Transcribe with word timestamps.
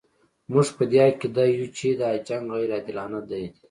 موږ 0.51 0.67
په 0.77 0.83
دې 0.91 0.99
عقیده 1.07 1.43
یو 1.57 1.67
چې 1.77 1.87
دا 2.01 2.09
جنګ 2.27 2.45
غیر 2.55 2.71
عادلانه 2.77 3.19
دی. 3.29 3.45